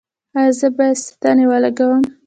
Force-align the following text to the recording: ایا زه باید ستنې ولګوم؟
ایا 0.37 0.51
زه 0.59 0.67
باید 0.75 0.97
ستنې 1.07 1.45
ولګوم؟ 1.47 2.01